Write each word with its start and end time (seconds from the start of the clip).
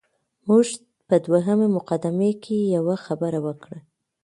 موږ 0.47 0.67
په 1.07 1.15
دویمه 1.25 1.67
مقدمه 1.77 2.29
کې 2.43 2.57
یوه 2.75 2.95
خبره 3.05 3.39
وکړه. 3.45 3.79